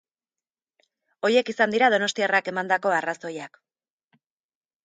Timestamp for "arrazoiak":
3.01-3.63